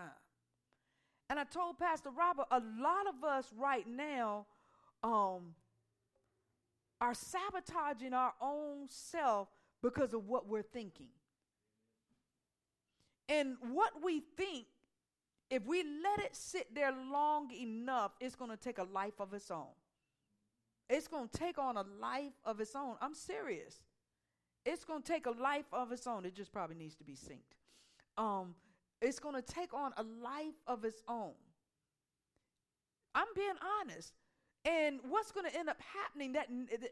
[1.29, 4.45] And I told Pastor Robert, a lot of us right now
[5.03, 5.55] um,
[7.01, 9.47] are sabotaging our own self
[9.81, 11.09] because of what we're thinking.
[13.29, 14.65] And what we think,
[15.49, 19.33] if we let it sit there long enough, it's going to take a life of
[19.33, 19.73] its own.
[20.89, 22.95] It's going to take on a life of its own.
[23.01, 23.75] I'm serious.
[24.65, 26.25] It's going to take a life of its own.
[26.25, 27.57] It just probably needs to be synced.
[28.17, 28.55] Um,
[29.03, 31.33] it's going to take on a life of its own.
[33.15, 33.49] I'm being
[33.81, 34.13] honest.
[34.65, 36.47] And what's going to end up happening that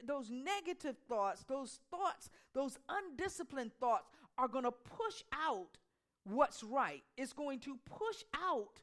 [0.05, 5.77] those negative thoughts, those thoughts, those undisciplined thoughts are going to push out
[6.25, 7.01] what's right.
[7.17, 8.81] It's going to push out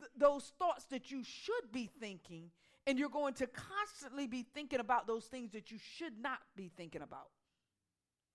[0.00, 2.50] th- those thoughts that you should be thinking
[2.86, 6.70] and you're going to constantly be thinking about those things that you should not be
[6.76, 7.28] thinking about.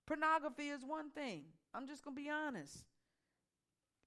[0.07, 1.43] Pornography is one thing.
[1.73, 2.83] I'm just going to be honest.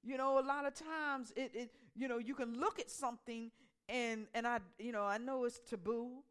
[0.02, 3.50] You know, a lot of times it, it you know, you can look at something
[3.88, 6.22] and and I you know, I know it's taboo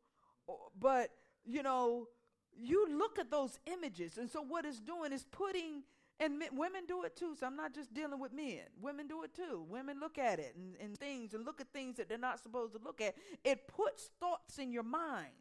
[0.80, 1.10] but,
[1.46, 2.08] you know,
[2.56, 4.18] you look at those images.
[4.18, 5.84] And so what it's doing is putting,
[6.20, 7.36] and men, women do it too.
[7.40, 8.62] So I'm not just dealing with men.
[8.82, 9.66] Women do it too.
[9.70, 12.74] Women look at it and, and things and look at things that they're not supposed
[12.74, 13.16] to look at.
[13.44, 15.32] It puts thoughts in your mind.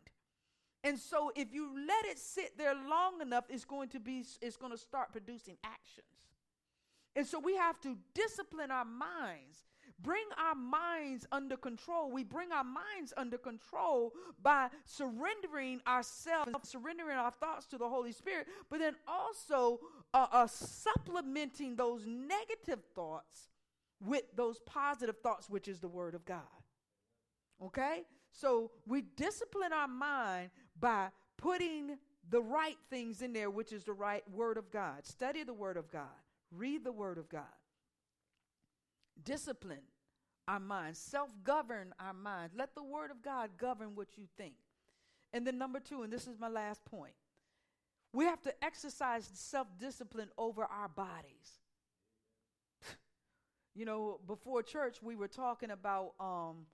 [0.83, 4.57] And so if you let it sit there long enough, it's going to be, it's
[4.57, 6.07] going to start producing actions.
[7.17, 9.65] And so we have to discipline our minds
[10.03, 12.11] bring our minds under control.
[12.11, 18.13] We bring our minds under control by surrendering ourselves, surrendering our thoughts to the Holy
[18.13, 19.81] Spirit, but then also
[20.15, 23.51] uh, uh, supplementing those negative thoughts
[24.01, 26.41] with those positive thoughts, which is the Word of God.
[27.63, 28.03] Okay?
[28.33, 31.99] So we discipline our mind by putting
[32.29, 35.05] the right things in there, which is the right Word of God.
[35.05, 36.07] Study the Word of God,
[36.51, 37.45] read the Word of God
[39.25, 39.83] discipline
[40.49, 42.55] our minds, self govern our minds.
[42.57, 44.55] Let the Word of God govern what you think.
[45.33, 47.15] And then, number two, and this is my last point,
[48.13, 51.61] we have to exercise self discipline over our bodies.
[53.75, 56.67] you know, before church, we were talking about um,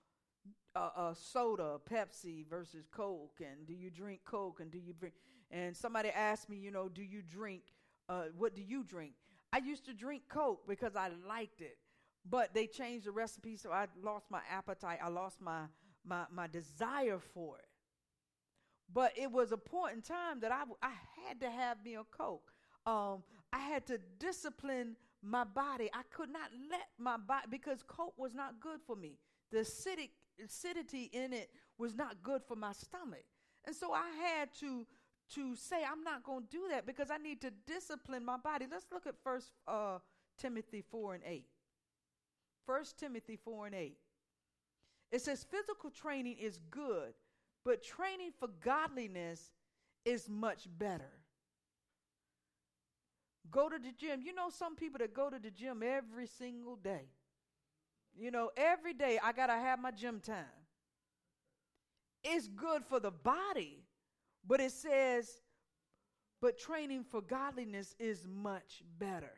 [0.75, 5.13] uh, soda, Pepsi versus Coke, and do you drink Coke, and do you drink?
[5.51, 7.61] And somebody asked me, you know, do you drink?
[8.09, 9.13] Uh, what do you drink?
[9.57, 11.77] I used to drink Coke because I liked it.
[12.29, 14.99] But they changed the recipe, so I lost my appetite.
[15.03, 15.61] I lost my
[16.05, 17.65] my my desire for it.
[18.93, 20.91] But it was a point in time that I I
[21.25, 22.51] had to have me a Coke.
[22.85, 25.89] Um, I had to discipline my body.
[25.93, 29.17] I could not let my body because Coke was not good for me.
[29.51, 30.11] The acidic
[30.43, 33.25] acidity in it was not good for my stomach,
[33.65, 34.85] and so I had to
[35.35, 38.65] to say I'm not going to do that because I need to discipline my body.
[38.69, 39.99] Let's look at First uh,
[40.37, 41.47] Timothy four and eight.
[42.67, 43.97] First Timothy 4 and 8.
[45.13, 47.13] It says physical training is good,
[47.63, 49.53] but training for godliness
[50.03, 51.11] is much better.
[53.49, 54.21] Go to the gym.
[54.21, 57.05] You know, some people that go to the gym every single day.
[58.13, 60.43] You know, every day I got to have my gym time.
[62.21, 63.85] It's good for the body,
[64.47, 65.41] but it says,
[66.41, 69.33] but training for godliness is much better.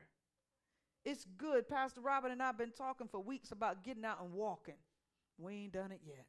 [1.06, 1.68] It's good.
[1.68, 4.76] Pastor Robert and I have been talking for weeks about getting out and walking.
[5.38, 6.26] We ain't done it yet.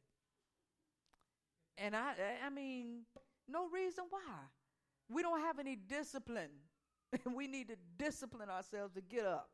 [1.77, 2.13] And I
[2.45, 3.01] I mean,
[3.47, 4.19] no reason why.
[5.09, 6.51] We don't have any discipline.
[7.35, 9.49] we need to discipline ourselves to get up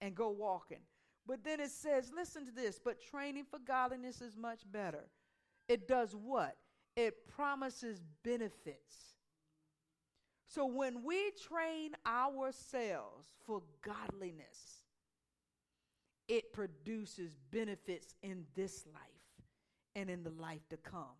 [0.00, 0.80] and go walking.
[1.26, 5.04] But then it says, listen to this, but training for godliness is much better.
[5.68, 6.56] It does what?
[7.00, 8.94] It promises benefits.
[10.44, 14.82] So when we train ourselves for godliness,
[16.28, 19.00] it produces benefits in this life
[19.96, 21.16] and in the life to come.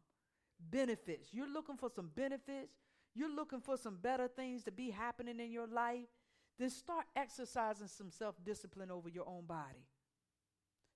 [0.70, 1.28] Benefits.
[1.32, 2.74] You're looking for some benefits,
[3.14, 6.08] you're looking for some better things to be happening in your life,
[6.58, 9.86] then start exercising some self discipline over your own body.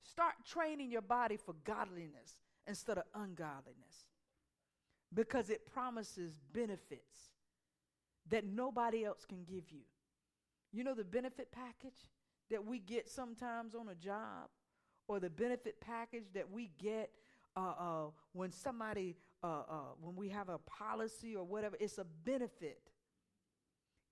[0.03, 4.09] Start training your body for godliness instead of ungodliness
[5.15, 7.31] because it promises benefits
[8.31, 9.83] that nobody else can give you.
[10.73, 12.11] You know the benefit package
[12.51, 14.49] that we get sometimes on a job,
[15.07, 17.11] or the benefit package that we get
[17.57, 22.05] uh, uh, when somebody, uh, uh, when we have a policy or whatever, it's a
[22.25, 22.91] benefit.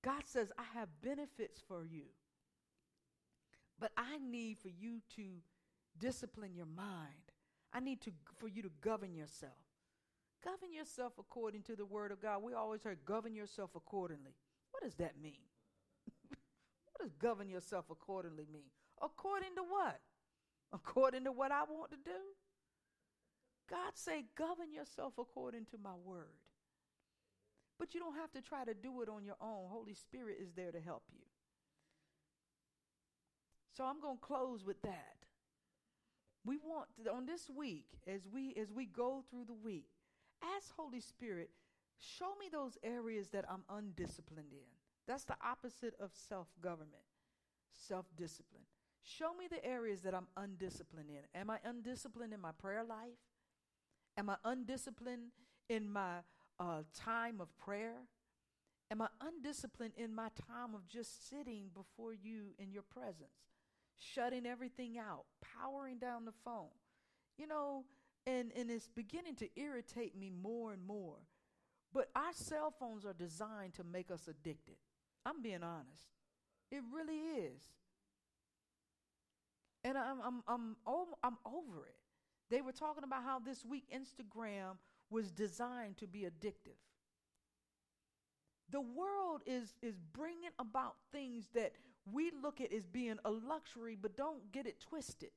[0.05, 2.05] God says, I have benefits for you.
[3.78, 5.22] But I need for you to
[5.98, 7.32] discipline your mind.
[7.72, 9.53] I need to, for you to govern yourself.
[10.45, 12.43] Govern yourself according to the word of God.
[12.43, 14.34] We always heard govern yourself accordingly.
[14.72, 15.45] What does that mean?
[16.28, 18.70] what does govern yourself accordingly mean?
[19.01, 20.01] According to what?
[20.72, 22.18] According to what I want to do?
[23.70, 26.40] God say govern yourself according to my word.
[27.78, 29.68] But you don't have to try to do it on your own.
[29.68, 31.24] Holy Spirit is there to help you.
[33.76, 35.16] So I'm going to close with that.
[36.45, 39.86] We want to, on this week as we as we go through the week,
[40.57, 41.51] Ask Holy Spirit,
[41.99, 44.68] show me those areas that I'm undisciplined in.
[45.07, 47.05] That's the opposite of self government,
[47.72, 48.62] self discipline.
[49.05, 51.40] Show me the areas that I'm undisciplined in.
[51.40, 53.18] Am I undisciplined in my prayer life?
[54.16, 55.32] Am I undisciplined
[55.68, 56.18] in my
[56.61, 57.95] uh, time of prayer?
[58.90, 63.57] Am I undisciplined in my time of just sitting before you in your presence,
[63.99, 66.68] shutting everything out, powering down the phone?
[67.38, 67.84] You know,
[68.26, 71.16] and, and it's beginning to irritate me more and more.
[71.92, 74.76] But our cell phones are designed to make us addicted.
[75.26, 76.08] I'm being honest.
[76.70, 77.60] It really is.
[79.84, 80.76] And I'm, I'm, I'm,
[81.22, 81.96] I'm over it.
[82.50, 84.76] They were talking about how this week Instagram
[85.10, 86.78] was designed to be addictive.
[88.70, 91.72] The world is, is bringing about things that
[92.10, 95.30] we look at as being a luxury, but don't get it twisted.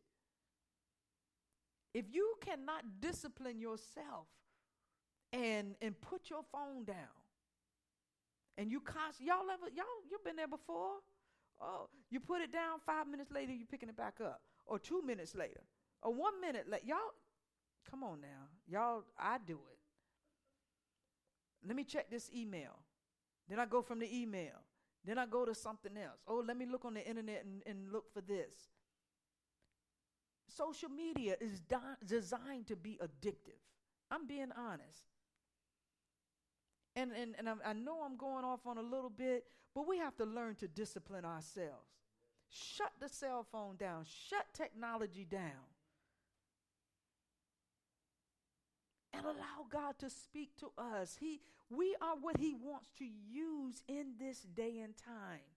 [1.96, 4.28] If you cannot discipline yourself
[5.32, 7.16] and and put your phone down,
[8.58, 8.82] and you
[9.22, 10.96] y'all ever y'all you've been there before?
[11.62, 12.80] Oh, you put it down.
[12.86, 15.62] Five minutes later, you're picking it back up, or two minutes later,
[16.02, 16.84] or one minute later.
[16.86, 17.14] Y'all,
[17.90, 19.04] come on now, y'all.
[19.18, 19.80] I do it.
[21.66, 22.78] Let me check this email.
[23.48, 24.60] Then I go from the email.
[25.06, 26.20] Then I go to something else.
[26.28, 28.75] Oh, let me look on the internet and, and look for this.
[30.56, 33.60] Social media is di- designed to be addictive.
[34.12, 35.04] I'm being honest.
[36.96, 39.98] And, and, and I, I know I'm going off on a little bit, but we
[39.98, 41.90] have to learn to discipline ourselves.
[42.50, 45.66] Shut the cell phone down, shut technology down.
[49.16, 51.18] and allow God to speak to us.
[51.20, 51.40] He,
[51.70, 55.48] we are what He wants to use in this day and time.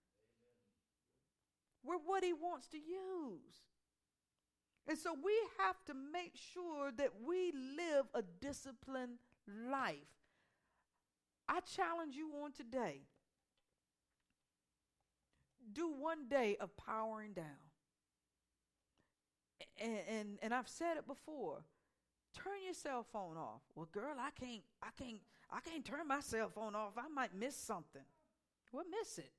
[1.85, 3.65] We're what He wants to use.
[4.89, 9.18] And so we have to make sure that we live a disciplined
[9.70, 9.99] life.
[11.47, 13.03] I challenge you on today.
[15.72, 17.45] Do one day of powering down.
[19.78, 21.64] And, and, and I've said it before
[22.34, 23.62] turn your cell phone off.
[23.74, 25.20] Well, girl, I can't, I can't,
[25.51, 26.93] I can't turn my cell phone off.
[26.97, 28.03] I might miss something.
[28.72, 29.32] Well, miss it.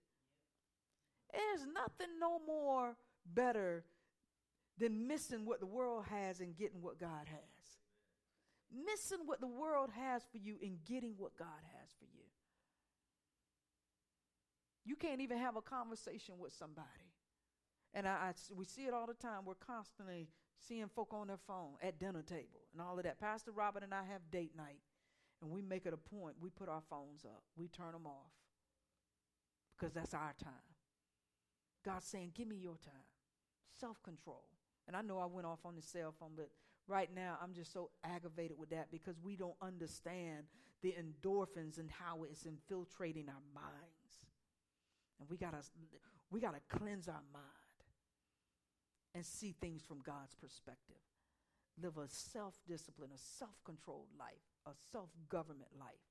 [1.31, 2.95] There's nothing no more
[3.25, 3.83] better
[4.79, 7.77] than missing what the world has and getting what God has.
[8.71, 12.23] Missing what the world has for you and getting what God has for you.
[14.85, 16.87] You can't even have a conversation with somebody.
[17.93, 19.45] And I, I, we see it all the time.
[19.45, 23.19] We're constantly seeing folk on their phone at dinner table and all of that.
[23.19, 24.81] Pastor Robert and I have date night,
[25.41, 26.35] and we make it a point.
[26.39, 28.31] We put our phones up, we turn them off
[29.77, 30.51] because that's our time.
[31.83, 33.07] God's saying, Give me your time.
[33.79, 34.43] Self control.
[34.89, 36.49] And I know I went off on the cell phone, but
[36.87, 40.45] right now I'm just so aggravated with that because we don't understand
[40.81, 44.25] the endorphins and how it's infiltrating our minds.
[45.19, 45.61] And we gotta
[46.31, 47.45] we gotta cleanse our mind
[49.13, 50.95] and see things from God's perspective.
[51.79, 56.09] Live a self disciplined, a self controlled life, a self government life.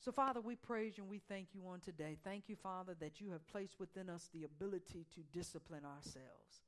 [0.00, 2.16] So, Father, we praise you and we thank you on today.
[2.24, 6.64] Thank you, Father, that you have placed within us the ability to discipline ourselves.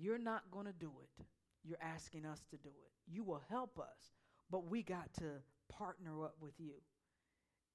[0.00, 1.24] You're not going to do it,
[1.64, 3.12] you're asking us to do it.
[3.12, 4.12] You will help us,
[4.50, 6.74] but we got to partner up with you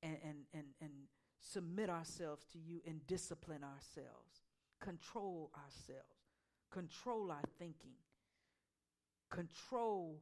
[0.02, 0.92] and, and, and, and
[1.40, 4.44] submit ourselves to you and discipline ourselves
[4.84, 6.20] control ourselves,
[6.70, 7.96] control our thinking,
[9.32, 10.20] control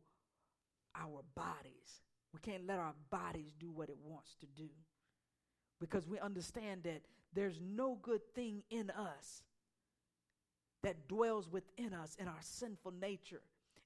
[0.96, 2.04] our bodies.
[2.34, 4.70] We can't let our bodies do what it wants to do
[5.80, 7.02] because we understand that
[7.34, 9.42] there's no good thing in us
[10.84, 13.42] that dwells within us in our sinful nature,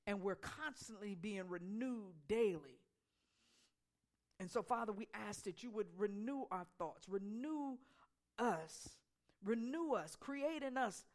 [0.08, 2.80] and we're constantly being renewed daily.
[4.40, 7.78] And so, Father, we ask that you would renew our thoughts, renew
[8.38, 8.90] us
[9.46, 11.06] Renew us, create in us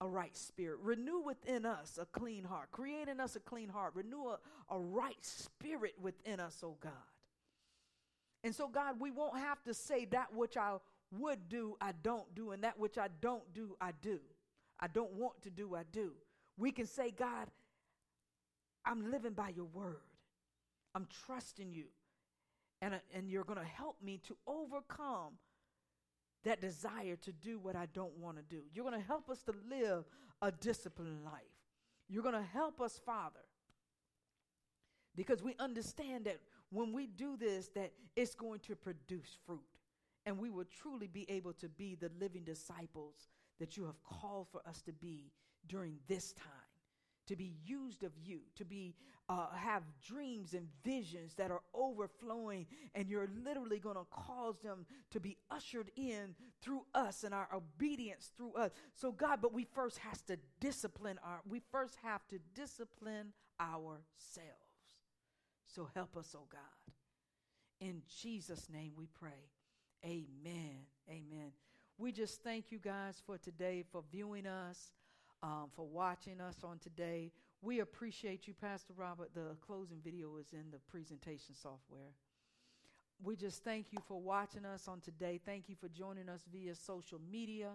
[0.00, 0.78] a right spirit.
[0.82, 2.70] Renew within us a clean heart.
[2.72, 3.92] Create in us a clean heart.
[3.94, 4.38] Renew a,
[4.68, 6.92] a right spirit within us, oh God.
[8.42, 10.76] And so, God, we won't have to say that which I
[11.18, 14.18] would do, I don't do, and that which I don't do, I do.
[14.80, 16.12] I don't want to do, I do.
[16.56, 17.48] We can say, God,
[18.84, 20.00] I'm living by your word.
[20.94, 21.86] I'm trusting you.
[22.80, 25.34] And, uh, and you're going to help me to overcome
[26.44, 28.62] that desire to do what I don't want to do.
[28.72, 30.04] You're going to help us to live
[30.40, 31.32] a disciplined life.
[32.08, 33.40] You're going to help us, Father,
[35.16, 36.38] because we understand that
[36.70, 39.60] when we do this, that it's going to produce fruit.
[40.24, 44.48] And we will truly be able to be the living disciples that you have called
[44.50, 45.32] for us to be
[45.66, 46.66] during this time
[47.26, 48.94] to be used of you, to be
[49.28, 54.86] uh, have dreams and visions that are overflowing, and you're literally going to cause them
[55.10, 58.70] to be ushered in through us and our obedience through us.
[58.94, 61.40] So, God, but we first has to discipline our.
[61.48, 64.02] We first have to discipline ourselves.
[65.66, 66.94] So help us, oh God.
[67.80, 69.50] In Jesus' name we pray.
[70.04, 70.86] Amen.
[71.10, 71.50] Amen.
[71.98, 74.92] We just thank you guys for today, for viewing us
[75.42, 77.32] um, for watching us on today.
[77.62, 79.30] We appreciate you, Pastor Robert.
[79.34, 82.12] The closing video is in the presentation software.
[83.24, 85.40] We just thank you for watching us on today.
[85.42, 87.70] Thank you for joining us via social media.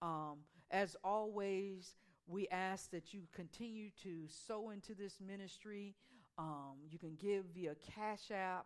[0.00, 0.38] Um,
[0.70, 1.94] as always,
[2.26, 5.94] we ask that you continue to sow into this ministry.
[6.38, 8.60] Um, you can give via Cash App.